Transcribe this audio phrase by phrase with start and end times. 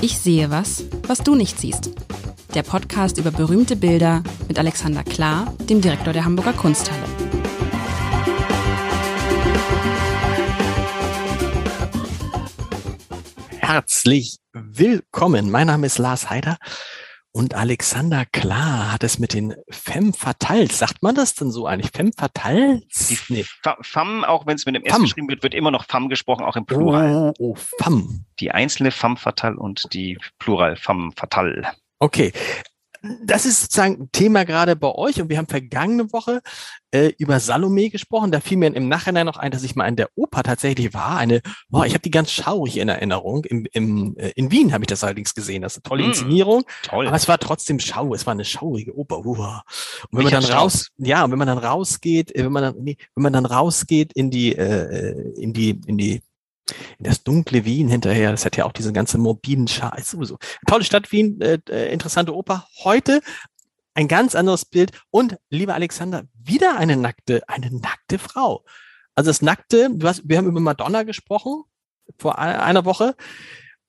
[0.00, 1.90] Ich sehe was, was du nicht siehst.
[2.54, 7.02] Der Podcast über berühmte Bilder mit Alexander Klar, dem Direktor der Hamburger Kunsthalle.
[13.58, 15.50] Herzlich willkommen.
[15.50, 16.58] Mein Name ist Lars Heider
[17.38, 20.78] und Alexander Klar hat es mit den Femme Fatales.
[20.78, 21.92] Sagt man das denn so eigentlich?
[21.92, 22.82] Femme Fatales?
[23.08, 23.44] Die nee.
[23.80, 26.56] Femme, auch wenn es mit dem S geschrieben wird, wird immer noch Femme gesprochen, auch
[26.56, 27.32] im Plural.
[27.38, 28.24] Oh, oh Femme.
[28.40, 31.68] Die einzelne Femme Fatale und die Plural Femme Fatale.
[32.00, 32.32] Okay,
[33.22, 36.40] das ist sozusagen Thema gerade bei euch und wir haben vergangene Woche
[36.90, 38.32] äh, über Salome gesprochen.
[38.32, 41.18] Da fiel mir im Nachhinein noch ein, dass ich mal in der Oper tatsächlich war.
[41.18, 43.44] Eine, boah, ich habe die ganz schaurig in Erinnerung.
[43.44, 45.62] Im, im, äh, in Wien habe ich das allerdings gesehen.
[45.62, 46.64] Das ist eine tolle mm, Inszenierung.
[46.82, 47.06] Toll.
[47.06, 48.14] Aber es war trotzdem schau.
[48.14, 49.24] Es war eine schaurige Oper.
[49.24, 49.62] Uah.
[50.10, 52.62] Und wenn ich man dann raus, ja, und wenn man dann rausgeht, äh, wenn man
[52.62, 56.22] dann, nee, wenn man dann rausgeht in die, äh, äh in die, in die
[56.98, 58.30] in das dunkle Wien hinterher.
[58.30, 60.16] Das hat ja auch diese ganze morbiden Scheiße.
[60.16, 60.38] Sowieso.
[60.66, 62.66] Tolle Stadt Wien, äh, äh, interessante Oper.
[62.84, 63.20] Heute
[63.94, 64.92] ein ganz anderes Bild.
[65.10, 68.64] Und lieber Alexander, wieder eine nackte, eine nackte Frau.
[69.14, 71.64] Also das Nackte, du hast, wir haben über Madonna gesprochen
[72.18, 73.16] vor einer Woche.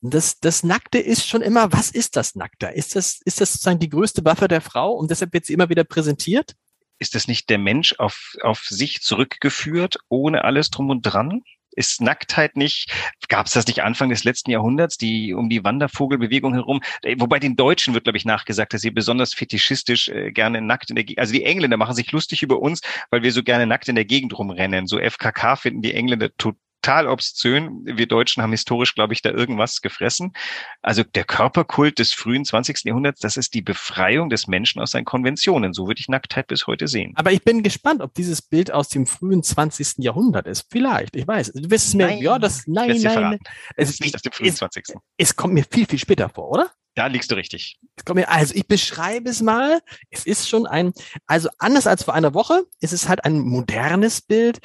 [0.02, 2.68] Das, das Nackte ist schon immer, was ist das Nackte?
[2.68, 5.70] Ist das, ist das sozusagen die größte Waffe der Frau und deshalb wird sie immer
[5.70, 6.56] wieder präsentiert?
[6.98, 11.44] Ist das nicht der Mensch auf, auf sich zurückgeführt, ohne alles drum und dran?
[11.80, 12.92] Ist Nacktheit nicht,
[13.30, 17.40] gab es das nicht Anfang des letzten Jahrhunderts, die um die Wandervogelbewegung herum, äh, wobei
[17.40, 21.06] den Deutschen wird, glaube ich, nachgesagt, dass sie besonders fetischistisch äh, gerne nackt in der
[21.06, 23.96] Gegend, also die Engländer machen sich lustig über uns, weil wir so gerne nackt in
[23.96, 24.88] der Gegend rumrennen.
[24.88, 27.82] So FKK finden die Engländer total total obszön.
[27.84, 30.34] Wir Deutschen haben historisch, glaube ich, da irgendwas gefressen.
[30.82, 32.86] Also der Körperkult des frühen 20.
[32.86, 35.74] Jahrhunderts, das ist die Befreiung des Menschen aus seinen Konventionen.
[35.74, 37.14] So würde ich Nacktheit bis heute sehen.
[37.16, 39.98] Aber ich bin gespannt, ob dieses Bild aus dem frühen 20.
[39.98, 40.68] Jahrhundert ist.
[40.72, 41.54] Vielleicht, ich weiß.
[41.54, 43.40] Du wirst es mir, nein, ja, das, nein, nein.
[43.76, 44.86] Es ist nicht aus dem frühen 20.
[44.88, 46.72] Es, es kommt mir viel, viel später vor, oder?
[46.96, 47.80] Da liegst du richtig.
[48.26, 49.80] Also ich beschreibe es mal.
[50.10, 50.92] Es ist schon ein,
[51.28, 54.60] also anders als vor einer Woche, ist es halt ein modernes Bild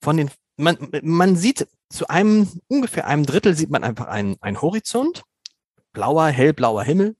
[0.00, 4.62] von den man, man sieht zu einem, ungefähr einem Drittel sieht man einfach einen, einen
[4.62, 5.22] Horizont,
[5.92, 7.16] blauer, hellblauer Himmel,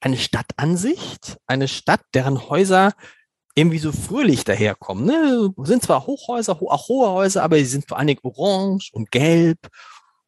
[0.00, 2.92] eine Stadtansicht, eine Stadt, deren Häuser
[3.54, 5.04] irgendwie so fröhlich daherkommen.
[5.04, 5.52] Ne?
[5.64, 9.58] Sind zwar Hochhäuser, auch hohe Häuser, aber sie sind vor allen Dingen orange und gelb.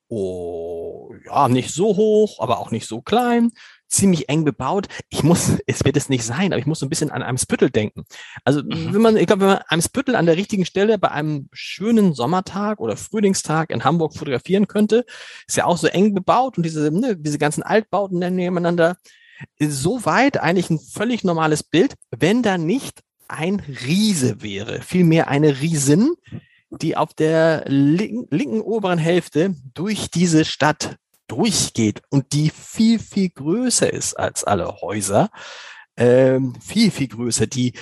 [0.08, 3.52] Oh, ja, nicht so hoch, aber auch nicht so klein
[3.92, 4.88] ziemlich eng bebaut.
[5.10, 7.70] Ich muss, es wird es nicht sein, aber ich muss so ein bisschen an Eimsbüttel
[7.70, 8.04] denken.
[8.44, 8.94] Also mhm.
[8.94, 12.80] wenn man, ich glaube, wenn man Eimsbüttel an der richtigen Stelle bei einem schönen Sommertag
[12.80, 15.04] oder Frühlingstag in Hamburg fotografieren könnte,
[15.46, 18.96] ist ja auch so eng bebaut und diese, ne, diese ganzen Altbauten nebeneinander.
[19.58, 25.60] So weit eigentlich ein völlig normales Bild, wenn da nicht ein Riese wäre, vielmehr eine
[25.60, 26.12] Riesin,
[26.70, 30.96] die auf der linken, linken oberen Hälfte durch diese Stadt
[31.28, 35.30] durchgeht und die viel, viel größer ist als alle Häuser,
[35.96, 37.72] ähm, viel, viel größer, die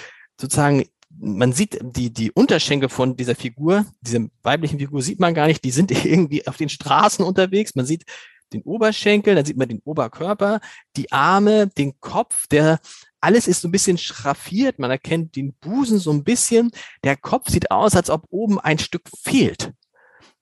[0.40, 0.84] sozusagen
[1.18, 5.64] man sieht die, die Unterschenkel von dieser Figur, dieser weiblichen Figur sieht man gar nicht,
[5.64, 7.74] die sind irgendwie auf den Straßen unterwegs.
[7.74, 8.04] Man sieht
[8.52, 10.60] den Oberschenkel, dann sieht man den Oberkörper,
[10.96, 12.80] die Arme, den Kopf, der
[13.20, 16.70] alles ist so ein bisschen schraffiert, man erkennt den Busen so ein bisschen.
[17.04, 19.72] Der Kopf sieht aus, als ob oben ein Stück fehlt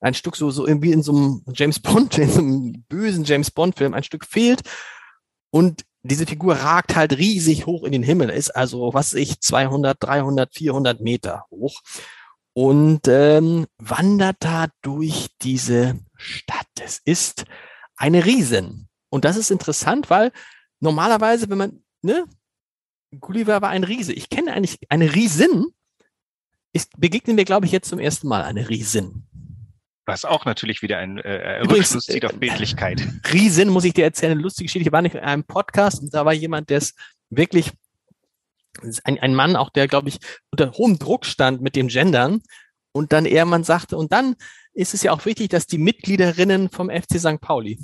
[0.01, 3.51] ein Stück so, so irgendwie in so einem James Bond, in so einem bösen James
[3.51, 4.63] Bond Film ein Stück fehlt
[5.51, 9.97] und diese Figur ragt halt riesig hoch in den Himmel, ist also, was ich, 200,
[10.01, 11.83] 300, 400 Meter hoch
[12.55, 16.67] und ähm, wandert da durch diese Stadt.
[16.81, 17.45] Es ist
[17.97, 18.89] eine Riesen.
[19.11, 20.33] Und das ist interessant, weil
[20.81, 22.27] normalerweise, wenn man, ne,
[23.21, 24.13] Gulliver war ein Riese.
[24.13, 25.67] Ich kenne eigentlich eine Riesin,
[26.73, 29.27] ist, begegnen wir, glaube ich, jetzt zum ersten Mal eine Riesin.
[30.09, 33.07] Was auch natürlich wieder ein äh, Übrigens, Rückschluss zieht auf äh, Bildlichkeit.
[33.31, 34.89] Riesen, muss ich dir erzählen, eine lustige Geschichte.
[34.89, 36.95] Ich war nicht in einem Podcast und da war jemand, der es
[37.29, 37.73] wirklich,
[39.05, 40.19] ein, ein Mann auch, der, glaube ich,
[40.51, 42.41] unter hohem Druck stand mit dem Gendern
[42.93, 44.37] und dann eher man sagte, und dann
[44.73, 47.43] ist es ja auch wichtig, dass die Mitgliederinnen vom FC St.
[47.43, 47.79] Pauli.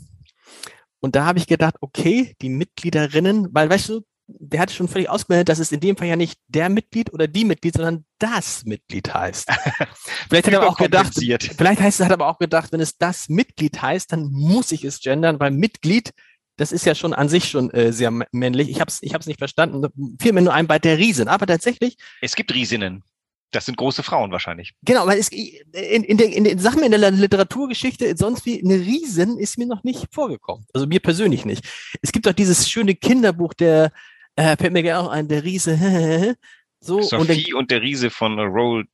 [1.01, 5.11] Und da habe ich gedacht, okay, die Mitgliederinnen, weil weißt du, der hat schon völlig
[5.11, 8.65] ausgemeldet, dass es in dem Fall ja nicht der Mitglied oder die Mitglied, sondern das
[8.65, 9.49] Mitglied heißt.
[10.29, 13.29] vielleicht hat er aber auch gedacht, vielleicht heißt hat aber auch gedacht, wenn es das
[13.29, 16.13] Mitglied heißt, dann muss ich es gendern, weil Mitglied,
[16.57, 18.71] das ist ja schon an sich schon äh, sehr männlich.
[18.71, 19.87] Ich habe es ich hab's nicht verstanden.
[20.21, 21.29] Fiel mir nur ein bei der Riesen.
[21.29, 21.97] Aber tatsächlich.
[22.21, 23.03] Es gibt Riesinnen.
[23.51, 24.73] Das sind große Frauen wahrscheinlich.
[24.83, 28.75] Genau, weil es in, in, der, in den Sachen in der Literaturgeschichte sonst wie eine
[28.75, 30.67] Riesen ist mir noch nicht vorgekommen.
[30.73, 31.65] Also mir persönlich nicht.
[32.03, 33.93] Es gibt auch dieses schöne Kinderbuch der
[34.37, 36.37] äh, fällt mir gerne auch ein, der Riese.
[36.81, 38.87] so, Sophie und, der, und der Riese von Roll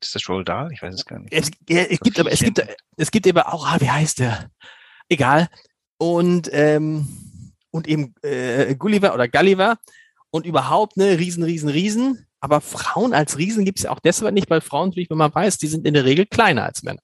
[0.00, 0.70] ist das Roll Dahl?
[0.72, 1.32] Ich weiß es gar nicht.
[1.32, 2.62] Es, ja, es gibt aber, es gibt,
[2.96, 4.50] es gibt aber auch, ah, wie heißt der?
[5.08, 5.48] Egal.
[5.98, 9.78] und, ähm, und eben äh, Gulliver oder Gulliver
[10.30, 12.26] und überhaupt ne Riesen, Riesen, Riesen.
[12.40, 15.58] Aber Frauen als Riesen gibt es ja auch deshalb nicht, weil Frauen wenn man weiß,
[15.58, 17.00] die sind in der Regel kleiner als Männer.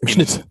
[0.00, 0.44] Im Schnitt.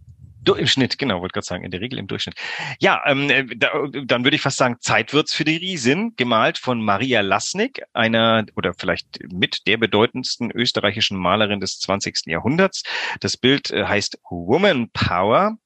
[0.44, 2.36] Du, Im Schnitt, genau, wollte gerade sagen, in der Regel im Durchschnitt.
[2.80, 3.70] Ja, ähm, äh, da,
[4.06, 8.46] dann würde ich fast sagen, Zeit wird's für die Riesin, gemalt von Maria Lasnik, einer
[8.56, 12.26] oder vielleicht mit der bedeutendsten österreichischen Malerin des 20.
[12.26, 12.82] Jahrhunderts.
[13.20, 15.58] Das Bild äh, heißt Woman Power.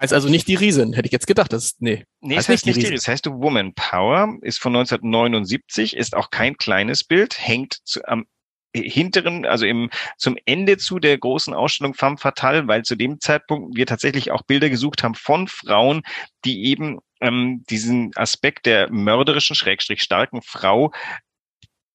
[0.00, 1.52] Heißt also nicht die Riesin, hätte ich jetzt gedacht.
[1.52, 2.96] Das, nee, nee heißt es heißt nicht die Riesin.
[2.96, 8.26] Es heißt Woman Power, ist von 1979, ist auch kein kleines Bild, hängt zu, am
[8.74, 13.76] hinteren, also im zum Ende zu der großen Ausstellung Femme Fatale, weil zu dem Zeitpunkt
[13.76, 16.02] wir tatsächlich auch Bilder gesucht haben von Frauen,
[16.44, 20.92] die eben ähm, diesen Aspekt der mörderischen, schrägstrich starken Frau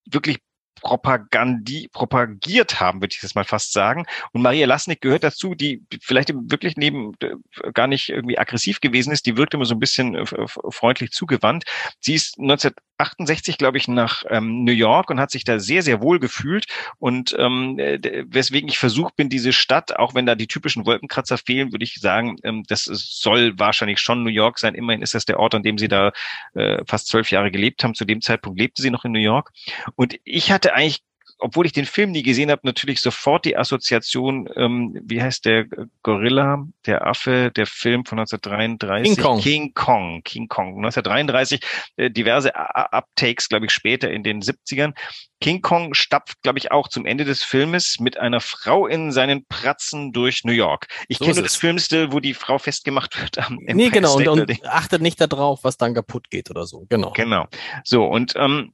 [0.05, 0.39] wirklich
[0.81, 4.05] Propagandi propagiert haben, würde ich das mal fast sagen.
[4.31, 7.35] Und Maria Lasnik gehört dazu, die vielleicht wirklich neben äh,
[7.73, 9.25] gar nicht irgendwie aggressiv gewesen ist.
[9.25, 10.25] Die wirkt immer so ein bisschen äh,
[10.69, 11.65] freundlich zugewandt.
[11.99, 16.01] Sie ist 1968, glaube ich, nach ähm, New York und hat sich da sehr, sehr
[16.01, 16.65] wohl gefühlt.
[16.99, 21.71] Und ähm, weswegen ich versucht bin, diese Stadt, auch wenn da die typischen Wolkenkratzer fehlen,
[21.71, 24.75] würde ich sagen, ähm, das soll wahrscheinlich schon New York sein.
[24.75, 26.11] Immerhin ist das der Ort, an dem sie da
[26.55, 27.95] äh, fast zwölf Jahre gelebt haben.
[27.95, 29.51] Zu dem Zeitpunkt lebte sie noch in New York.
[29.95, 31.03] Und ich hatte eigentlich
[31.43, 35.65] obwohl ich den Film nie gesehen habe, natürlich sofort die Assoziation, ähm, wie heißt der
[36.01, 39.15] Gorilla, der Affe, der Film von 1933?
[39.15, 39.41] King Kong.
[39.41, 40.77] King Kong, King Kong.
[40.77, 41.59] 1933,
[41.97, 44.93] äh, diverse Uptakes, glaube ich, später in den 70ern.
[45.41, 49.45] King Kong stapft, glaube ich, auch zum Ende des Filmes mit einer Frau in seinen
[49.45, 50.87] Pratzen durch New York.
[51.09, 54.15] Ich so kenne nur das Filmstil, wo die Frau festgemacht wird am Empire Nee, genau,
[54.15, 56.85] und, und achtet nicht darauf, was dann kaputt geht oder so.
[56.87, 57.11] Genau.
[57.11, 57.47] Genau.
[57.83, 58.73] So, und ähm,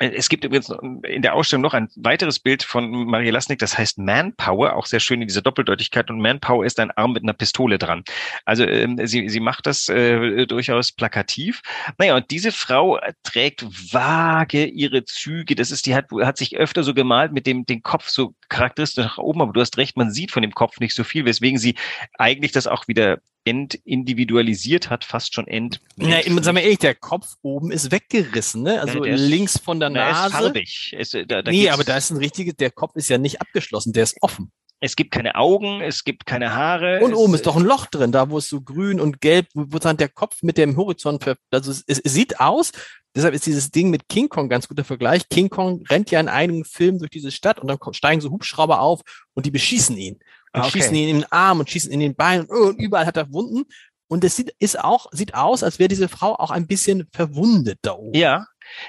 [0.00, 3.98] es gibt übrigens in der Ausstellung noch ein weiteres Bild von Maria Lasnik, das heißt
[3.98, 6.08] Manpower, auch sehr schön in dieser Doppeldeutigkeit.
[6.08, 8.02] Und Manpower ist ein Arm mit einer Pistole dran.
[8.46, 11.60] Also ähm, sie, sie macht das äh, durchaus plakativ.
[11.98, 13.62] Naja, und diese Frau trägt
[13.92, 15.54] vage ihre Züge.
[15.54, 19.04] Das ist, die hat, hat sich öfter so gemalt mit dem den Kopf so charakteristisch
[19.04, 19.42] nach oben.
[19.42, 21.74] Aber du hast recht, man sieht von dem Kopf nicht so viel, weswegen sie
[22.16, 25.80] eigentlich das auch wieder entindividualisiert hat, fast schon ent.
[25.96, 28.80] Ja, sagen wir ehrlich, der Kopf oben ist weggerissen, ne?
[28.80, 30.26] Also ja, links ist, von der Nase.
[30.26, 30.96] Ist farbig.
[30.98, 33.92] Es, da, da nee, aber da ist ein richtiges, der Kopf ist ja nicht abgeschlossen,
[33.92, 34.52] der ist offen.
[34.82, 37.00] Es gibt keine Augen, es gibt keine Haare.
[37.00, 39.78] Und oben ist doch ein Loch drin, da wo es so grün und gelb, wo
[39.78, 42.72] dann der Kopf mit dem Horizont, also es, es sieht aus,
[43.14, 45.28] deshalb ist dieses Ding mit King Kong ganz guter Vergleich.
[45.28, 48.80] King Kong rennt ja in einigen Filmen durch diese Stadt und dann steigen so Hubschrauber
[48.80, 49.02] auf
[49.34, 50.18] und die beschießen ihn
[50.52, 50.70] und okay.
[50.70, 53.64] schießen ihn in den Arm und schießen in den Bein und überall hat er Wunden.
[54.08, 57.78] Und es sieht, ist auch, sieht aus, als wäre diese Frau auch ein bisschen verwundet
[57.82, 58.18] da oben.
[58.18, 58.46] Ja.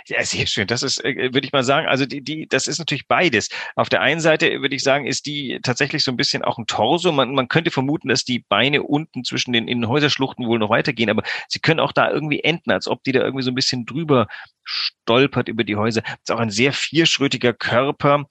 [0.08, 0.68] Ja, sehr schön.
[0.68, 3.50] Das ist, äh, würde ich mal sagen, also die, die, das ist natürlich beides.
[3.76, 6.68] Auf der einen Seite würde ich sagen, ist die tatsächlich so ein bisschen auch ein
[6.68, 7.12] Torso.
[7.12, 11.24] Man, man könnte vermuten, dass die Beine unten zwischen den Innenhäuserschluchten wohl noch weitergehen, aber
[11.48, 14.28] sie können auch da irgendwie enden, als ob die da irgendwie so ein bisschen drüber
[14.64, 16.02] stolpert über die Häuser.
[16.02, 18.26] Das ist auch ein sehr vierschrötiger Körper.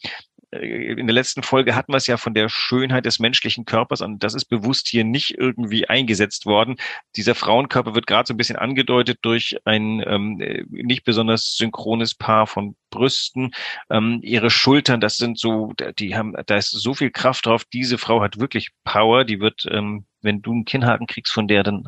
[0.52, 4.00] Äh, in der letzten Folge hatten wir es ja von der Schönheit des menschlichen Körpers
[4.00, 6.76] und das ist bewusst hier nicht irgendwie eingesetzt worden.
[7.17, 10.37] Dieser Frauenkörper wird gerade so ein bisschen angedeutet durch ein ähm,
[10.70, 13.52] nicht besonders synchrones Paar von Brüsten.
[13.88, 17.64] Ähm, ihre Schultern, das sind so, die haben, da ist so viel Kraft drauf.
[17.64, 19.25] Diese Frau hat wirklich Power.
[19.25, 21.85] Die wird, ähm, wenn du einen Kinnhaken kriegst von der, dann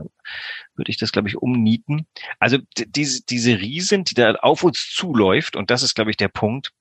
[0.77, 2.07] würde ich das, glaube ich, umnieten.
[2.39, 6.29] Also diese, diese Riesen, die da auf uns zuläuft, und das ist, glaube ich, der
[6.29, 6.73] Punkt,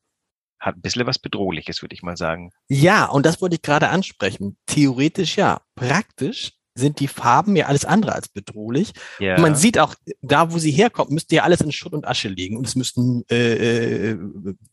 [0.61, 2.51] hat ein bisschen was Bedrohliches, würde ich mal sagen.
[2.69, 4.57] Ja, und das wollte ich gerade ansprechen.
[4.67, 5.61] Theoretisch ja.
[5.75, 8.93] Praktisch sind die Farben ja alles andere als bedrohlich.
[9.19, 9.39] Ja.
[9.39, 12.55] Man sieht auch, da wo sie herkommt, müsste ja alles in Schutt und Asche liegen.
[12.57, 14.17] Und es müssten äh, äh,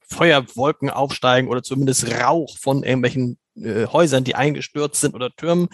[0.07, 5.69] Feuerwolken aufsteigen oder zumindest Rauch von irgendwelchen äh, Häusern, die eingestürzt sind oder Türmen.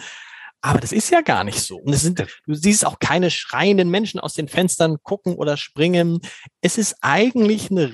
[0.61, 1.77] Aber das ist ja gar nicht so.
[1.77, 6.21] Und es sind, du siehst auch keine schreienden Menschen aus den Fenstern gucken oder springen.
[6.61, 7.93] Es ist eigentlich eine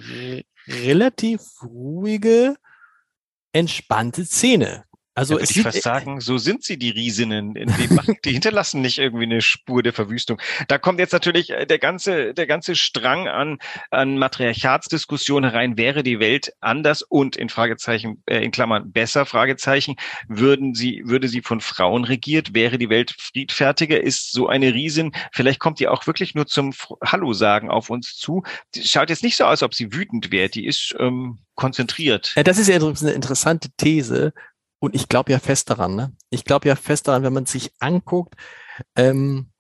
[0.68, 2.56] relativ ruhige,
[3.52, 4.86] entspannte Szene.
[5.14, 7.54] Also ja, ich fast sagen, so sind sie, die Riesinnen.
[7.54, 10.42] Die, machen, die hinterlassen nicht irgendwie eine Spur der Verwüstung.
[10.70, 13.58] Da kommt jetzt natürlich äh, der ganze, der ganze Strang an,
[13.90, 15.78] an Matriarchatsdiskussion herein.
[15.78, 19.96] Wäre die Welt anders und in Fragezeichen, äh, in Klammern besser, Fragezeichen,
[20.30, 22.54] würden sie, würde sie von Frauen regiert?
[22.54, 24.02] Wäre die Welt friedfertiger?
[24.02, 28.16] Ist so eine Riesin, vielleicht kommt die auch wirklich nur zum Hallo sagen auf uns
[28.16, 28.44] zu.
[28.76, 30.48] Die schaut jetzt nicht so aus, ob sie wütend wäre.
[30.48, 32.34] Die ist, ähm, konzentriert.
[32.36, 34.34] Ja, das ist ja eine interessante These,
[34.82, 36.12] und ich glaube ja fest daran, ne?
[36.32, 38.36] Ich glaube ja fest daran, wenn man sich anguckt,
[38.96, 39.52] ähm,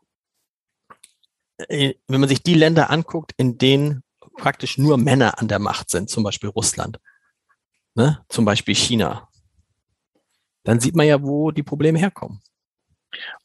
[1.69, 4.03] äh, wenn man sich die Länder anguckt, in denen
[4.37, 6.99] praktisch nur Männer an der Macht sind, zum Beispiel Russland,
[7.93, 8.25] ne?
[8.29, 9.29] zum Beispiel China,
[10.63, 12.41] dann sieht man ja, wo die Probleme herkommen.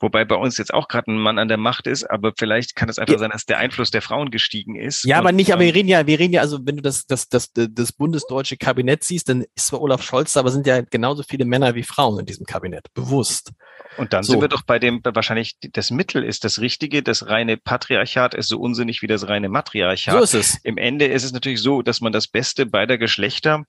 [0.00, 2.88] Wobei bei uns jetzt auch gerade ein Mann an der Macht ist, aber vielleicht kann
[2.88, 5.04] es einfach sein, dass der Einfluss der Frauen gestiegen ist.
[5.04, 7.06] Ja, aber nicht, aber wir ähm, reden ja, wir reden ja, also wenn du das,
[7.06, 10.80] das, das, das bundesdeutsche Kabinett siehst, dann ist zwar Olaf Scholz da, aber sind ja
[10.82, 12.92] genauso viele Männer wie Frauen in diesem Kabinett.
[12.94, 13.52] Bewusst.
[13.96, 14.32] Und dann so.
[14.32, 18.48] sind wir doch bei dem, wahrscheinlich das Mittel ist das Richtige, das reine Patriarchat ist
[18.48, 20.14] so unsinnig wie das reine Matriarchat.
[20.14, 20.58] So ist es.
[20.64, 23.64] Im Ende ist es natürlich so, dass man das Beste beider Geschlechter,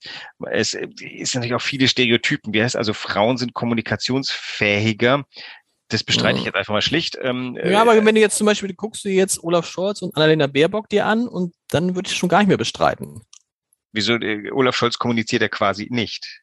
[0.50, 5.24] es ist natürlich auch viele Stereotypen, wie heißt also Frauen sind kommunikationsfähiger,
[5.88, 6.46] das bestreite ich mhm.
[6.46, 7.18] jetzt einfach mal schlicht.
[7.20, 10.14] Ähm, ja, aber äh, wenn du jetzt zum Beispiel guckst du jetzt Olaf Scholz und
[10.16, 13.22] Annalena Baerbock dir an und dann würde ich schon gar nicht mehr bestreiten.
[13.92, 14.14] Wieso?
[14.14, 16.42] Äh, Olaf Scholz kommuniziert ja quasi nicht.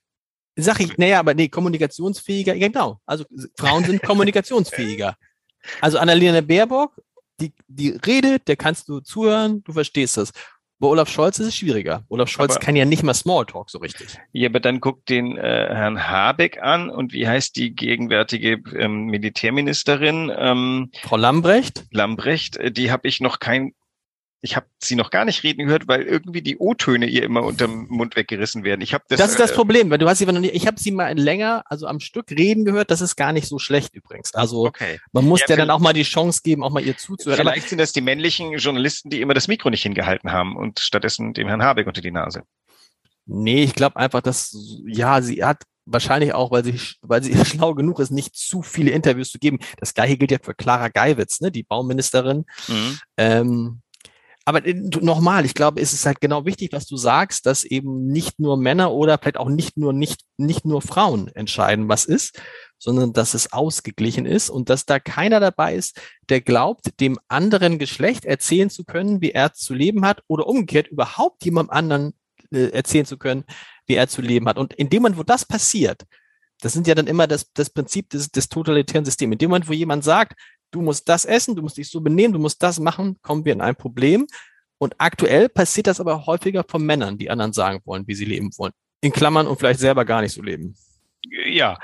[0.57, 2.99] Sag ich, naja, aber nee, kommunikationsfähiger, genau.
[3.05, 3.25] Also
[3.57, 5.15] Frauen sind kommunikationsfähiger.
[5.81, 7.01] Also Annalena Baerbock,
[7.39, 10.31] die, die redet, der kannst du zuhören, du verstehst das.
[10.79, 12.03] Bei Olaf Scholz ist es schwieriger.
[12.09, 14.19] Olaf Scholz aber, kann ja nicht mal Smalltalk so richtig.
[14.33, 19.05] Ja, aber dann guckt den äh, Herrn Habeck an und wie heißt die gegenwärtige ähm,
[19.05, 20.31] Militärministerin?
[20.37, 21.85] Ähm, Frau Lambrecht?
[21.91, 23.73] Lambrecht, äh, die habe ich noch kein
[24.41, 27.87] ich habe sie noch gar nicht reden gehört, weil irgendwie die O-Töne ihr immer unterm
[27.89, 28.81] Mund weggerissen werden.
[28.81, 29.17] Ich habe das.
[29.19, 31.17] Das ist das äh, Problem, weil du hast sie noch nie, ich habe sie mal
[31.17, 32.91] länger, also am Stück reden gehört.
[32.91, 34.33] Das ist gar nicht so schlecht übrigens.
[34.35, 34.99] Also okay.
[35.11, 37.39] man muss ja, der dann auch mal die Chance geben, auch mal ihr zuzuhören.
[37.39, 41.33] Vielleicht sind das die männlichen Journalisten, die immer das Mikro nicht hingehalten haben und stattdessen
[41.33, 42.43] dem Herrn Habeck unter die Nase.
[43.25, 47.73] Nee, ich glaube einfach, dass ja, sie hat wahrscheinlich auch, weil sie, weil sie schlau
[47.73, 49.59] genug ist, nicht zu viele Interviews zu geben.
[49.77, 52.45] Das gleiche gilt ja für Clara Geiwitz, ne, die Bauministerin.
[52.67, 52.99] Mhm.
[53.17, 53.81] Ähm,
[54.45, 58.07] aber äh, nochmal, ich glaube, es ist halt genau wichtig, was du sagst, dass eben
[58.07, 62.39] nicht nur Männer oder vielleicht auch nicht nur nicht nicht nur Frauen entscheiden, was ist,
[62.77, 65.99] sondern dass es ausgeglichen ist und dass da keiner dabei ist,
[66.29, 70.87] der glaubt, dem anderen Geschlecht erzählen zu können, wie er zu leben hat oder umgekehrt
[70.87, 72.13] überhaupt jemandem anderen
[72.51, 73.45] äh, erzählen zu können,
[73.87, 74.59] wie er zu leben hat.
[74.59, 76.03] Und in dem Moment, wo das passiert,
[76.61, 79.33] das sind ja dann immer das, das Prinzip des, des totalitären Systems.
[79.33, 80.39] In dem Moment, wo jemand sagt,
[80.75, 83.53] du musst das essen, du musst dich so benehmen, du musst das machen, kommen wir
[83.53, 84.27] in ein Problem.
[84.77, 88.51] Und aktuell passiert das aber häufiger von Männern, die anderen sagen wollen, wie sie leben
[88.57, 88.73] wollen.
[89.01, 90.75] In Klammern und vielleicht selber gar nicht so leben.
[91.29, 91.77] Ja,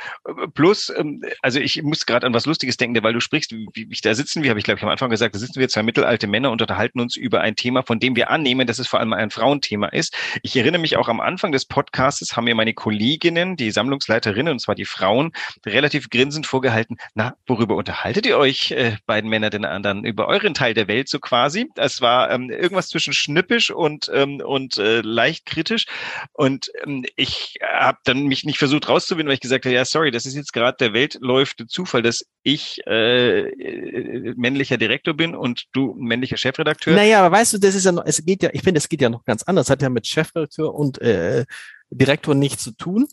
[0.53, 4.00] plus, ähm, also ich muss gerade an was Lustiges denken, weil du sprichst, wie, wie
[4.01, 6.27] da sitzen wir, habe ich glaube ich am Anfang gesagt, da sitzen wir zwei mittelalte
[6.27, 9.13] Männer und unterhalten uns über ein Thema, von dem wir annehmen, dass es vor allem
[9.13, 10.15] ein Frauenthema ist.
[10.43, 14.60] Ich erinnere mich auch am Anfang des Podcasts haben mir meine Kolleginnen, die Sammlungsleiterinnen, und
[14.60, 15.31] zwar die Frauen,
[15.65, 20.53] relativ grinsend vorgehalten, na, worüber unterhaltet ihr euch, äh, beiden Männer den anderen, über euren
[20.53, 21.69] Teil der Welt so quasi?
[21.75, 25.86] Das war ähm, irgendwas zwischen schnippisch und, ähm, und äh, leicht kritisch.
[26.33, 30.11] Und ähm, ich habe dann mich nicht versucht rauszuwinden, weil ich gesagt habe, ja, sorry,
[30.11, 35.67] das ist jetzt gerade der weltläufte Zufall, dass ich äh, äh, männlicher Direktor bin und
[35.71, 36.93] du männlicher Chefredakteur.
[36.93, 39.00] Naja, aber weißt du, das ist ja noch, es geht ja, ich finde, es geht
[39.00, 39.67] ja noch ganz anders.
[39.67, 41.45] Das hat ja mit Chefredakteur und äh,
[41.89, 43.07] Direktor nichts zu tun.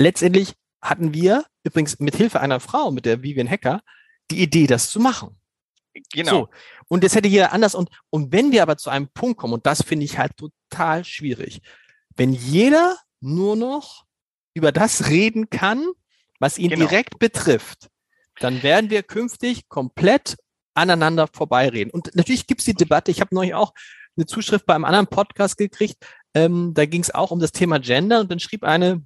[0.00, 3.80] Letztendlich hatten wir übrigens mit Hilfe einer Frau, mit der Vivian Hacker,
[4.32, 5.38] die Idee, das zu machen.
[6.12, 6.30] Genau.
[6.30, 6.48] So.
[6.88, 7.76] Und das hätte jeder anders.
[7.76, 11.04] Und, und wenn wir aber zu einem Punkt kommen, und das finde ich halt total
[11.04, 11.62] schwierig,
[12.16, 14.09] wenn jeder nur noch
[14.54, 15.86] über das reden kann,
[16.38, 16.86] was ihn genau.
[16.86, 17.88] direkt betrifft,
[18.38, 20.36] dann werden wir künftig komplett
[20.74, 21.90] aneinander vorbeireden.
[21.90, 23.74] Und natürlich gibt es die Debatte, ich habe neulich auch
[24.16, 25.96] eine Zuschrift bei einem anderen Podcast gekriegt,
[26.34, 29.02] ähm, da ging es auch um das Thema Gender und dann schrieb eine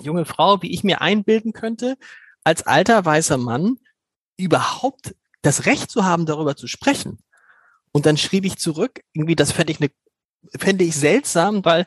[0.00, 1.96] junge Frau, wie ich mir einbilden könnte,
[2.44, 3.78] als alter weißer Mann
[4.36, 7.18] überhaupt das Recht zu haben, darüber zu sprechen.
[7.92, 9.90] Und dann schrieb ich zurück, irgendwie, das fände ich, eine,
[10.58, 11.86] fände ich seltsam, weil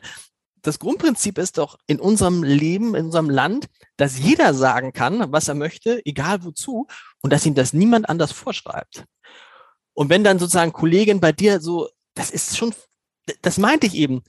[0.66, 5.48] das Grundprinzip ist doch in unserem Leben, in unserem Land, dass jeder sagen kann, was
[5.48, 6.86] er möchte, egal wozu,
[7.22, 9.04] und dass ihm das niemand anders vorschreibt.
[9.94, 12.74] Und wenn dann sozusagen Kollegen bei dir so, das ist schon,
[13.42, 14.22] das meinte ich eben,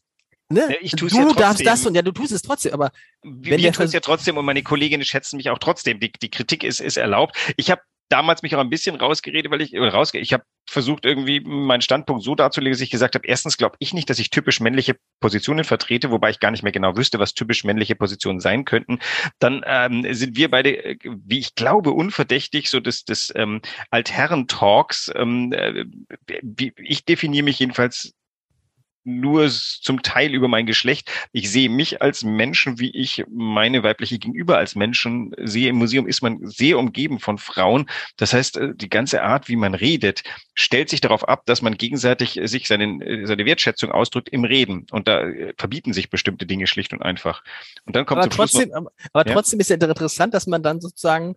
[0.49, 0.61] Ne?
[0.69, 3.73] Ja, ich du ja darfst das und ja, du tust es trotzdem, aber wenn wir
[3.73, 5.99] tun es ja trotzdem und meine Kolleginnen schätzen mich auch trotzdem.
[5.99, 7.35] Die, die Kritik ist, ist erlaubt.
[7.57, 11.05] Ich habe damals mich auch ein bisschen rausgeredet, weil ich oder rausge ich habe versucht
[11.05, 14.29] irgendwie meinen Standpunkt so darzulegen, dass ich gesagt habe, erstens glaube ich nicht, dass ich
[14.29, 18.41] typisch männliche Positionen vertrete, wobei ich gar nicht mehr genau wüsste, was typisch männliche Positionen
[18.41, 18.99] sein könnten.
[19.39, 23.61] Dann ähm, sind wir beide, äh, wie ich glaube, unverdächtig so des, des ähm,
[23.91, 25.11] Altherren-Talks.
[25.15, 25.85] Ähm, äh,
[26.81, 28.13] ich definiere mich jedenfalls
[29.07, 31.09] nur zum Teil über mein Geschlecht.
[31.31, 35.69] Ich sehe mich als Menschen, wie ich meine weibliche Gegenüber als Menschen sehe.
[35.69, 37.89] Im Museum ist man sehr umgeben von Frauen.
[38.17, 40.23] Das heißt, äh, die ganze Art, wie man redet,
[40.53, 44.85] stellt sich darauf ab, dass man gegenseitig sich seinen, äh, seine Wertschätzung ausdrückt im Reden.
[44.91, 47.43] Und da äh, verbieten sich bestimmte Dinge schlicht und einfach.
[47.85, 51.35] Und dann kommt aber trotzdem, noch, aber, trotzdem ist ja interessant, dass man dann sozusagen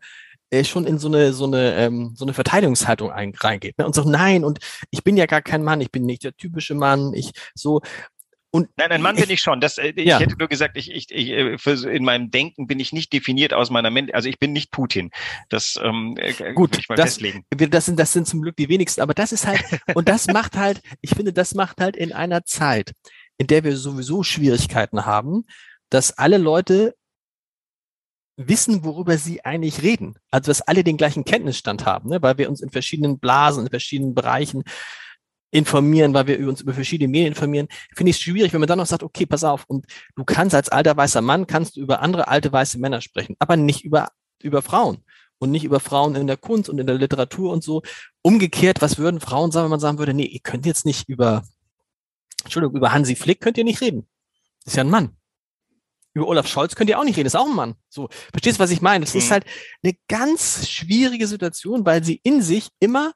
[0.50, 3.86] äh, schon in so eine so eine ähm, so eine Verteidigungshaltung reingeht ne?
[3.86, 4.58] und sagt nein und
[4.90, 7.80] ich bin ja gar kein Mann, ich bin nicht der typische Mann, ich so
[8.52, 9.60] Und nein, ein Mann bin ich schon.
[9.60, 10.18] Das, äh, ich Ja.
[10.18, 13.54] hätte nur gesagt, ich, ich, ich äh, für, in meinem Denken bin ich nicht definiert
[13.54, 15.10] aus meiner Men also ich bin nicht Putin.
[15.50, 17.44] Das ähm, äh, Gut, ich mal das- festlegen.
[17.50, 19.62] das sind, das sind zum Glück die wenigsten, aber das ist halt,
[19.94, 22.90] und das macht halt, ich finde, das macht halt in einer Zeit,
[23.38, 25.44] in der wir sowieso Schwierigkeiten haben,
[25.88, 26.94] dass alle Leute
[28.48, 30.14] wissen, worüber sie eigentlich reden.
[30.30, 32.22] Also, dass alle den gleichen Kenntnisstand haben, ne?
[32.22, 34.64] weil wir uns in verschiedenen Blasen, in verschiedenen Bereichen
[35.50, 38.78] informieren, weil wir uns über verschiedene Medien informieren, finde ich es schwierig, wenn man dann
[38.78, 42.00] noch sagt, okay, pass auf, und du kannst als alter weißer Mann, kannst du über
[42.00, 45.04] andere alte weiße Männer sprechen, aber nicht über, über Frauen
[45.38, 47.82] und nicht über Frauen in der Kunst und in der Literatur und so.
[48.22, 51.42] Umgekehrt, was würden Frauen sagen, wenn man sagen würde, nee, ihr könnt jetzt nicht über,
[52.44, 54.06] Entschuldigung, über Hansi Flick könnt ihr nicht reden.
[54.64, 55.16] Ist ja ein Mann.
[56.14, 57.74] Über Olaf Scholz könnt ihr auch nicht reden, ist auch ein Mann.
[57.88, 59.04] So, verstehst du, was ich meine?
[59.04, 59.32] Das ist Mhm.
[59.32, 59.44] halt
[59.82, 63.12] eine ganz schwierige Situation, weil sie in sich immer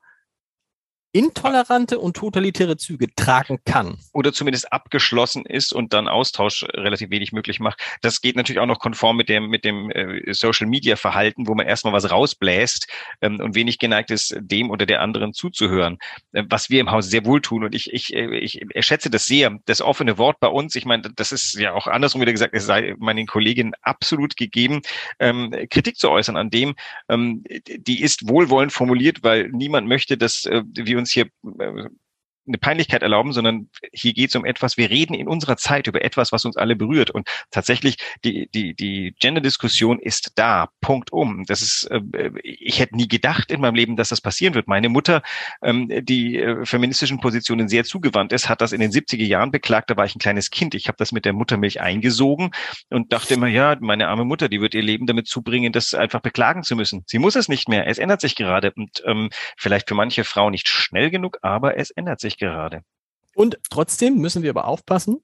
[1.14, 3.98] intolerante und totalitäre Züge tragen kann.
[4.12, 7.80] oder zumindest abgeschlossen ist und dann Austausch relativ wenig möglich macht.
[8.02, 11.54] Das geht natürlich auch noch konform mit dem, mit dem äh, Social Media Verhalten, wo
[11.54, 12.88] man erstmal was rausbläst
[13.22, 15.98] ähm, und wenig geneigt ist, dem oder der anderen zuzuhören.
[16.32, 17.62] Äh, was wir im Haus sehr wohl tun.
[17.62, 19.56] Und ich, ich, äh, ich schätze das sehr.
[19.66, 22.66] Das offene Wort bei uns, ich meine, das ist ja auch andersrum wieder gesagt, es
[22.66, 24.82] sei meinen Kolleginnen absolut gegeben,
[25.20, 26.74] ähm, Kritik zu äußern an dem,
[27.08, 31.26] ähm, die ist wohlwollend formuliert, weil niemand möchte, dass wir uns hier
[31.58, 31.88] äh,
[32.46, 36.04] eine Peinlichkeit erlauben, sondern hier geht es um etwas, wir reden in unserer Zeit über
[36.04, 37.10] etwas, was uns alle berührt.
[37.10, 41.44] Und tatsächlich, die, die, die Gender-Diskussion ist da, Punkt um.
[41.46, 44.68] Das ist, äh, ich hätte nie gedacht in meinem Leben, dass das passieren wird.
[44.68, 45.22] Meine Mutter,
[45.62, 49.90] ähm, die äh, feministischen Positionen sehr zugewandt ist, hat das in den 70er Jahren beklagt,
[49.90, 50.74] da war ich ein kleines Kind.
[50.74, 52.50] Ich habe das mit der Muttermilch eingesogen
[52.90, 56.20] und dachte immer, ja, meine arme Mutter, die wird ihr Leben damit zubringen, das einfach
[56.20, 57.04] beklagen zu müssen.
[57.06, 57.86] Sie muss es nicht mehr.
[57.86, 58.72] Es ändert sich gerade.
[58.76, 62.82] Und ähm, vielleicht für manche Frauen nicht schnell genug, aber es ändert sich gerade.
[63.34, 65.18] Und trotzdem müssen wir aber aufpassen,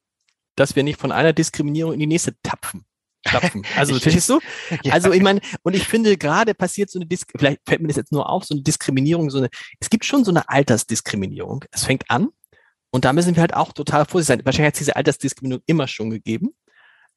[0.57, 2.85] dass wir nicht von einer Diskriminierung in die nächste tapfen.
[3.23, 3.65] Tapfen.
[3.77, 4.41] Also, Ich- verstehst du?
[4.83, 4.93] Ja.
[4.95, 7.97] Also, ich meine, und ich finde, gerade passiert so eine Disk vielleicht fällt mir das
[7.97, 9.49] jetzt nur auf, so eine Diskriminierung, so eine,
[9.79, 11.65] es gibt schon so eine Altersdiskriminierung.
[11.71, 12.29] Es fängt an
[12.91, 14.45] und da müssen wir halt auch total vorsichtig sein.
[14.47, 16.51] Wahrscheinlich hat es diese Altersdiskriminierung immer schon gegeben.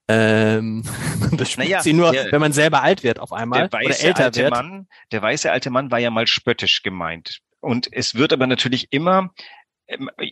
[0.09, 0.83] Ähm,
[1.31, 4.05] das Naja, sie nur, der- wenn man selber alt wird auf einmal der oder weiße
[4.05, 4.51] älter alte wird.
[4.51, 7.39] Mann, der weiße alte Mann war ja mal spöttisch gemeint.
[7.61, 9.31] Und es wird aber natürlich immer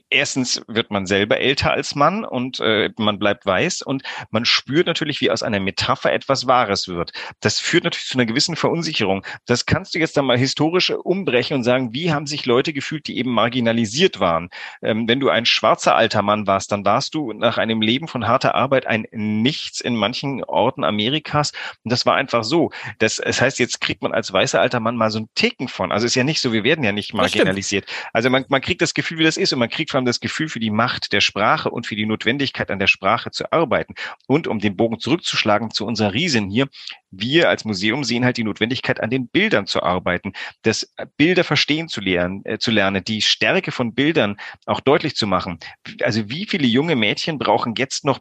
[0.10, 4.88] Erstens wird man selber älter als Mann und äh, man bleibt weiß und man spürt
[4.88, 7.12] natürlich, wie aus einer Metapher etwas Wahres wird.
[7.42, 9.26] Das führt natürlich zu einer gewissen Verunsicherung.
[9.46, 13.08] Das kannst du jetzt dann mal historisch umbrechen und sagen, wie haben sich Leute gefühlt,
[13.08, 14.50] die eben marginalisiert waren.
[14.82, 18.28] Ähm, wenn du ein schwarzer alter Mann warst, dann warst du nach einem Leben von
[18.28, 21.52] harter Arbeit ein Nichts in manchen Orten Amerikas.
[21.84, 22.72] Und das war einfach so.
[23.00, 25.92] Das, das heißt, jetzt kriegt man als weißer alter Mann mal so einen Ticken von.
[25.92, 27.86] Also ist ja nicht so, wir werden ja nicht marginalisiert.
[28.14, 30.20] Also man, man kriegt das Gefühl, wie das ist und man kriegt vor allem das
[30.20, 33.96] Gefühl für die Macht der Sprache und für die Notwendigkeit an der Sprache zu arbeiten.
[34.28, 36.68] Und um den Bogen zurückzuschlagen zu unserer Riesin hier,
[37.12, 41.88] wir als Museum sehen halt die Notwendigkeit an den Bildern zu arbeiten, das Bilder verstehen
[41.90, 45.60] zu lernen, äh, zu lernen, die Stärke von Bildern auch deutlich zu machen.
[46.02, 48.20] Also wie viele junge Mädchen brauchen jetzt noch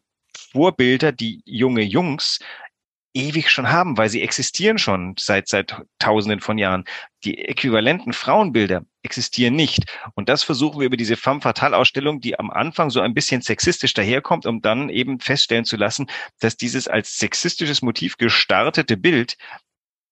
[0.53, 2.41] Vorbilder, die junge Jungs
[3.15, 6.85] ewig schon haben, weil sie existieren schon seit seit Tausenden von Jahren.
[7.25, 9.85] Die äquivalenten Frauenbilder existieren nicht.
[10.15, 13.43] Und das versuchen wir über diese Femme Fatale Ausstellung, die am Anfang so ein bisschen
[13.43, 16.07] sexistisch daherkommt, um dann eben feststellen zu lassen,
[16.39, 19.37] dass dieses als sexistisches Motiv gestartete Bild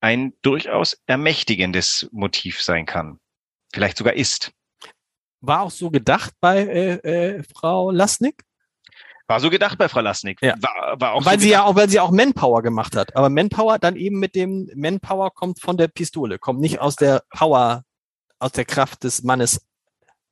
[0.00, 3.18] ein durchaus ermächtigendes Motiv sein kann.
[3.72, 4.52] Vielleicht sogar ist.
[5.40, 8.42] War auch so gedacht bei äh, äh, Frau Lasnik?
[9.28, 10.40] War so gedacht bei Frau Lasnik.
[10.40, 10.54] Ja.
[10.60, 11.62] War, war auch weil so sie gedacht.
[11.62, 13.14] ja auch, weil sie auch Manpower gemacht hat.
[13.14, 17.22] Aber Manpower dann eben mit dem Manpower kommt von der Pistole, kommt nicht aus der
[17.30, 17.84] Power,
[18.38, 19.60] aus der Kraft des Mannes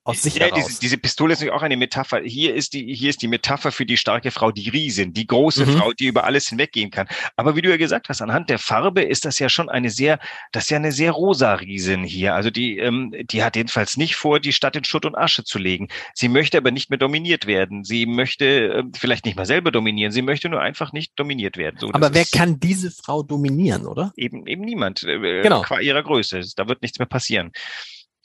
[0.06, 2.20] aus sich ja, diese, diese Pistole ist natürlich auch eine Metapher.
[2.20, 5.66] Hier ist die, hier ist die Metapher für die starke Frau, die Riesin, die große
[5.66, 5.76] Mhm.
[5.78, 7.08] Frau, die über alles hinweggehen kann.
[7.36, 10.18] Aber wie du ja gesagt hast, anhand der Farbe ist das ja schon eine sehr,
[10.52, 12.34] das ist ja eine sehr rosa Riesin hier.
[12.34, 15.58] Also die, ähm, die hat jedenfalls nicht vor, die Stadt in Schutt und Asche zu
[15.58, 15.88] legen.
[16.14, 17.82] Sie möchte aber nicht mehr dominiert werden.
[17.84, 20.12] Sie möchte äh, vielleicht nicht mal selber dominieren.
[20.12, 21.76] Sie möchte nur einfach nicht dominiert werden.
[21.80, 24.12] So, Aber wer ist kann diese Frau dominieren, oder?
[24.16, 25.02] Eben, eben niemand.
[25.02, 25.62] Äh, Genau.
[25.62, 26.40] Qua ihrer Größe.
[26.56, 27.50] Da wird nichts mehr passieren.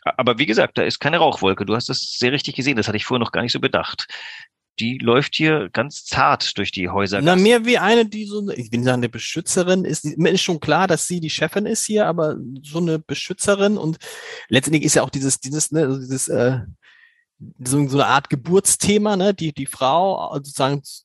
[0.04, 1.66] Aber wie gesagt, da ist keine Rauchwolke.
[1.66, 2.78] Du hast das sehr richtig gesehen.
[2.78, 4.08] Das hatte ich vorher noch gar nicht so bedacht.
[4.80, 7.22] Die läuft hier ganz zart durch die Häuser.
[7.22, 10.06] Na, mehr wie eine, die so, ich will nicht sagen, eine Beschützerin ist.
[10.18, 13.98] Mir ist schon klar, dass sie die Chefin ist hier, aber so eine Beschützerin und
[14.48, 16.62] letztendlich ist ja auch dieses, dieses, ne, also dieses, äh,
[17.64, 21.04] so, so eine Art Geburtsthema, ne, die, die Frau sozusagen zu-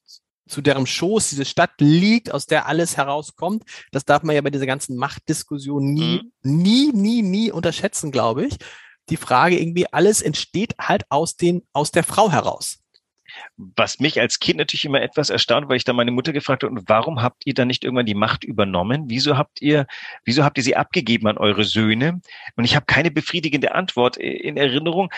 [0.49, 3.65] zu deren Schoß diese Stadt liegt, aus der alles herauskommt.
[3.91, 8.57] Das darf man ja bei dieser ganzen Machtdiskussion nie, nie, nie, nie unterschätzen, glaube ich.
[9.09, 12.79] Die Frage irgendwie, alles entsteht halt aus den, aus der Frau heraus.
[13.57, 16.73] Was mich als Kind natürlich immer etwas erstaunt, weil ich da meine Mutter gefragt habe,
[16.73, 19.05] und warum habt ihr dann nicht irgendwann die Macht übernommen?
[19.09, 19.87] Wieso habt ihr,
[20.25, 22.21] wieso habt ihr sie abgegeben an eure Söhne?
[22.57, 25.11] Und ich habe keine befriedigende Antwort in Erinnerung.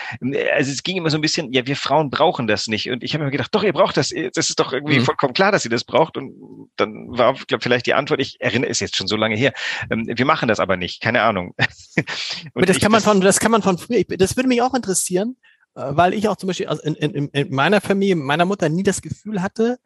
[0.55, 2.89] Also es ging immer so ein bisschen, ja, wir Frauen brauchen das nicht.
[2.89, 4.13] Und ich habe mir gedacht, doch, ihr braucht das.
[4.33, 5.05] Das ist doch irgendwie mhm.
[5.05, 6.17] vollkommen klar, dass ihr das braucht.
[6.17, 9.53] Und dann war, glaube vielleicht die Antwort, ich erinnere, ist jetzt schon so lange her.
[9.89, 11.55] Ähm, wir machen das aber nicht, keine Ahnung.
[12.55, 15.58] das kann man von, das kann man von früher, das würde mich auch interessieren äh,
[15.79, 19.41] weil ich auch zum Beispiel in, in, in meiner Familie, meiner Mutter nie das Gefühl
[19.41, 19.79] hatte,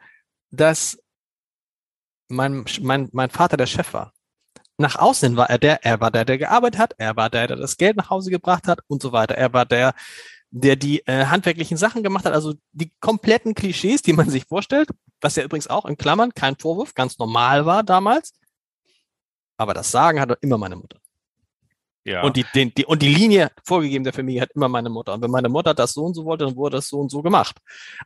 [0.51, 0.97] dass
[2.27, 4.13] mein, mein, mein Vater der Chef war.
[4.77, 7.57] Nach außen war er der, er war der, der gearbeitet hat, er war der, der
[7.57, 9.35] das Geld nach Hause gebracht hat und so weiter.
[9.35, 9.93] Er war der,
[10.49, 14.89] der die äh, handwerklichen Sachen gemacht hat, also die kompletten Klischees, die man sich vorstellt,
[15.21, 18.33] was ja übrigens auch in Klammern kein Vorwurf, ganz normal war damals.
[19.57, 20.99] Aber das Sagen hatte immer meine Mutter.
[22.05, 22.23] Ja.
[22.23, 25.13] Und die, den, die, und die Linie vorgegeben der Familie hat immer meine Mutter.
[25.13, 27.21] Und wenn meine Mutter das so und so wollte, dann wurde das so und so
[27.21, 27.57] gemacht.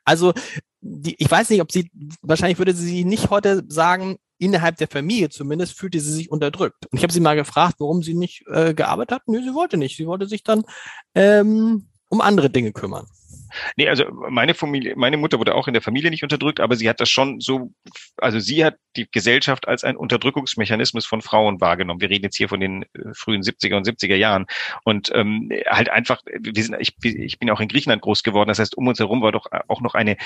[0.06, 0.34] Also,
[0.82, 1.90] die, ich weiß nicht, ob sie,
[2.22, 6.86] wahrscheinlich würde sie nicht heute sagen, innerhalb der Familie zumindest fühlte sie sich unterdrückt.
[6.92, 9.28] Und ich habe sie mal gefragt, warum sie nicht äh, gearbeitet hat.
[9.28, 9.98] Nö, sie wollte nicht.
[9.98, 10.64] Sie wollte sich dann
[11.16, 13.08] ähm, um andere Dinge kümmern.
[13.76, 16.89] Nee, also meine Familie, meine Mutter wurde auch in der Familie nicht unterdrückt, aber sie
[16.89, 17.72] hat das schon so,
[18.17, 22.02] also sie hat die Gesellschaft als ein Unterdrückungsmechanismus von Frauen wahrgenommen.
[22.02, 24.46] Wir reden jetzt hier von den äh, frühen 70er und 70er Jahren.
[24.84, 28.60] Und ähm, halt einfach, wir sind, ich, ich bin auch in Griechenland groß geworden, das
[28.60, 30.17] heißt, um uns herum war doch auch noch eine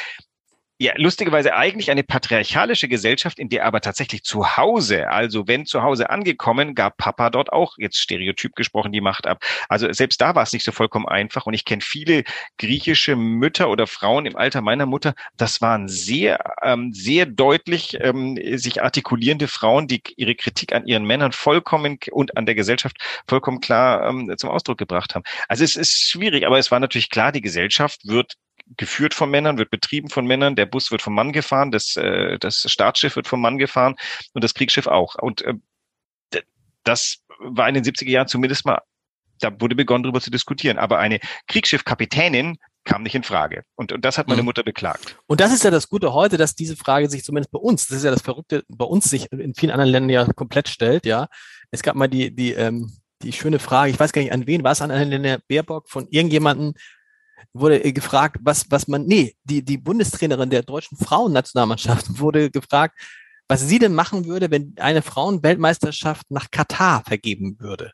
[0.81, 5.83] ja, lustigerweise eigentlich eine patriarchalische Gesellschaft, in der aber tatsächlich zu Hause, also wenn zu
[5.83, 9.43] Hause angekommen, gab Papa dort auch, jetzt stereotyp gesprochen, die Macht ab.
[9.69, 11.45] Also selbst da war es nicht so vollkommen einfach.
[11.45, 12.23] Und ich kenne viele
[12.57, 15.13] griechische Mütter oder Frauen im Alter meiner Mutter.
[15.37, 21.05] Das waren sehr, ähm, sehr deutlich ähm, sich artikulierende Frauen, die ihre Kritik an ihren
[21.05, 25.25] Männern vollkommen und an der Gesellschaft vollkommen klar ähm, zum Ausdruck gebracht haben.
[25.47, 28.33] Also es ist schwierig, aber es war natürlich klar, die Gesellschaft wird
[28.77, 32.37] geführt von Männern, wird betrieben von Männern, der Bus wird vom Mann gefahren, das, äh,
[32.39, 33.95] das Staatsschiff wird vom Mann gefahren
[34.33, 35.15] und das Kriegsschiff auch.
[35.15, 35.53] Und äh,
[36.83, 38.81] das war in den 70er Jahren zumindest mal,
[39.39, 40.77] da wurde begonnen, darüber zu diskutieren.
[40.77, 43.63] Aber eine Kriegsschiffkapitänin kam nicht in Frage.
[43.75, 44.47] Und, und das hat meine mhm.
[44.47, 45.17] Mutter beklagt.
[45.27, 47.97] Und das ist ja das Gute heute, dass diese Frage sich zumindest bei uns, das
[47.97, 51.27] ist ja das Verrückte, bei uns sich in vielen anderen Ländern ja komplett stellt, ja.
[51.69, 54.63] Es gab mal die, die, ähm, die schöne Frage, ich weiß gar nicht an wen,
[54.63, 56.73] war es an einer Baerbock von irgendjemanden,
[57.53, 62.99] wurde gefragt, was, was man, nee, die, die Bundestrainerin der deutschen Frauennationalmannschaft wurde gefragt,
[63.47, 67.91] was sie denn machen würde, wenn eine Frauenweltmeisterschaft nach Katar vergeben würde.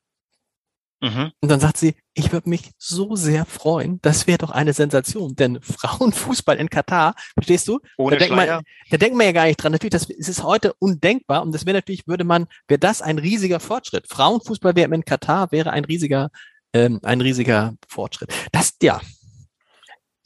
[0.99, 1.31] Mhm.
[1.41, 5.35] Und dann sagt sie, ich würde mich so sehr freuen, das wäre doch eine Sensation,
[5.35, 7.79] denn Frauenfußball in Katar, verstehst du?
[7.97, 9.71] Ohne da, denkt man, da denkt man ja gar nicht dran.
[9.71, 13.59] Natürlich, das ist heute undenkbar und das wäre natürlich, würde man, wäre das ein riesiger
[13.59, 14.07] Fortschritt.
[14.07, 16.29] Frauenfußball wäre in Katar, wäre ein riesiger,
[16.73, 18.33] ähm, ein riesiger Fortschritt.
[18.51, 18.99] Das, ja,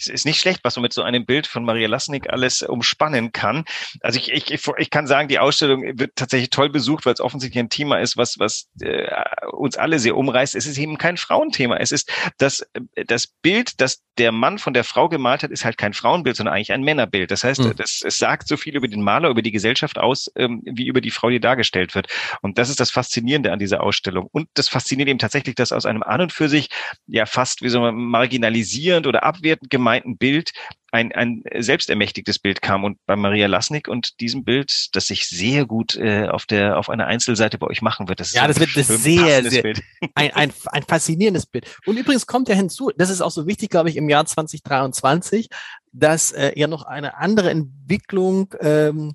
[0.01, 3.31] es ist nicht schlecht, was man mit so einem Bild von Maria Lasnik alles umspannen
[3.31, 3.65] kann.
[4.01, 7.59] Also ich, ich, ich kann sagen, die Ausstellung wird tatsächlich toll besucht, weil es offensichtlich
[7.63, 9.07] ein Thema ist, was, was äh,
[9.51, 10.55] uns alle sehr umreißt.
[10.55, 11.77] Es ist eben kein Frauenthema.
[11.77, 12.65] Es ist das,
[13.07, 16.53] das Bild, das der Mann von der Frau gemalt hat, ist halt kein Frauenbild, sondern
[16.53, 17.31] eigentlich ein Männerbild.
[17.31, 17.75] Das heißt, mhm.
[17.75, 21.01] das, es sagt so viel über den Maler, über die Gesellschaft aus, ähm, wie über
[21.01, 22.07] die Frau, die dargestellt wird.
[22.41, 24.27] Und das ist das Faszinierende an dieser Ausstellung.
[24.31, 26.69] Und das fasziniert eben tatsächlich, dass aus einem an und für sich
[27.07, 30.51] ja fast wie so marginalisierend oder abwertend gemeinten Bild
[30.93, 35.65] ein, ein selbstermächtigtes Bild kam und bei Maria Lasnik und diesem Bild, das sich sehr
[35.65, 38.19] gut äh, auf der auf einer Einzelseite bei euch machen wird.
[38.19, 39.73] Das ja, das wird das sehr, sehr
[40.15, 41.65] ein, ein, ein faszinierendes Bild.
[41.85, 45.47] Und übrigens kommt ja hinzu, das ist auch so wichtig, glaube ich, im Jahr 2023,
[45.91, 49.13] dass äh, ja noch eine andere Entwicklung ähm,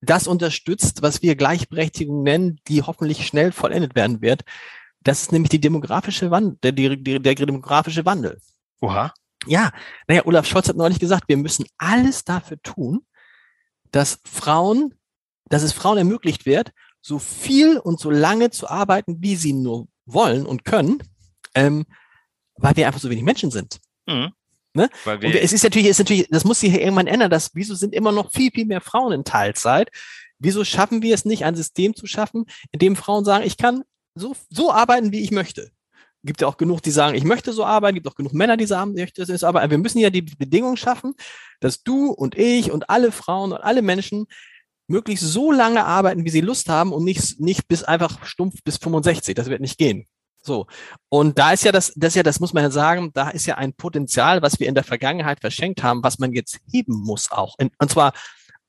[0.00, 4.42] das unterstützt, was wir Gleichberechtigung nennen, die hoffentlich schnell vollendet werden wird.
[5.00, 8.40] Das ist nämlich die demografische Wandel, der, der, der demografische Wandel.
[8.80, 9.12] Oha.
[9.46, 9.72] Ja,
[10.06, 13.04] naja, Olaf Scholz hat neulich gesagt, wir müssen alles dafür tun,
[13.90, 14.94] dass Frauen,
[15.46, 19.88] dass es Frauen ermöglicht wird, so viel und so lange zu arbeiten, wie sie nur
[20.06, 21.02] wollen und können,
[21.54, 21.84] ähm,
[22.56, 23.80] weil wir einfach so wenig Menschen sind.
[24.06, 24.32] Mhm.
[24.74, 24.88] Ne?
[25.04, 28.10] und es ist natürlich, ist natürlich, das muss sich irgendwann ändern, dass, wieso sind immer
[28.10, 29.90] noch viel, viel mehr Frauen in Teilzeit?
[30.38, 33.82] Wieso schaffen wir es nicht, ein System zu schaffen, in dem Frauen sagen, ich kann
[34.14, 35.70] so, so arbeiten, wie ich möchte?
[36.24, 38.66] Gibt ja auch genug, die sagen, ich möchte so arbeiten, gibt auch genug Männer, die
[38.66, 39.70] sagen, ich möchte so arbeiten.
[39.70, 41.14] Wir müssen ja die Bedingungen schaffen,
[41.60, 44.26] dass du und ich und alle Frauen und alle Menschen
[44.86, 48.76] möglichst so lange arbeiten, wie sie Lust haben und nicht, nicht bis einfach stumpf bis
[48.76, 49.34] 65.
[49.34, 50.06] Das wird nicht gehen.
[50.42, 50.66] So.
[51.08, 53.46] Und da ist ja das, das ist ja, das muss man ja sagen, da ist
[53.46, 57.30] ja ein Potenzial, was wir in der Vergangenheit verschenkt haben, was man jetzt heben muss
[57.30, 57.54] auch.
[57.58, 58.12] In, und zwar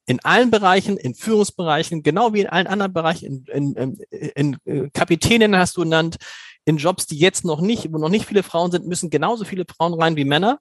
[0.06, 4.00] in allen Bereichen, in Führungsbereichen, genau wie in allen anderen Bereichen, in, in,
[4.36, 6.18] in, in Kapitänen hast du genannt,
[6.66, 9.66] in Jobs, die jetzt noch nicht, wo noch nicht viele Frauen sind, müssen genauso viele
[9.66, 10.60] Frauen rein wie Männer.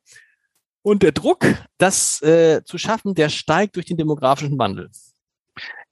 [0.83, 1.47] Und der Druck,
[1.79, 4.91] das äh, zu schaffen, der steigt durch den demografischen Wandel.